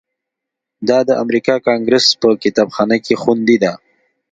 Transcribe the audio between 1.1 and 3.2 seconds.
امریکا کانګریس په کتابخانه کې